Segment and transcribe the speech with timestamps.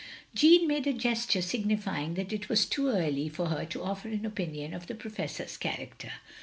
[0.33, 4.25] Jeanne made a gesture signifying that it was too early for her to offer an
[4.25, 6.13] opinion of the Pro fessor's character.